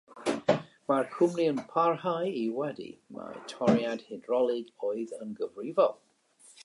[0.91, 2.87] Mae'r cwmni'n parhau i wadu
[3.19, 5.95] mai toriad hydrolig oedd yn gyfrifol.